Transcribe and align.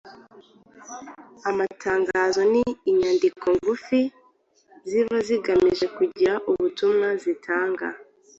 Amatangazo 1.49 2.39
ni 2.51 2.63
inyandiko 2.89 3.45
ngufi 3.57 4.01
ziba 4.89 5.15
zigamije 5.27 5.85
kugira 5.97 6.33
ubutumwa 6.51 7.07
zitanga 7.23 7.87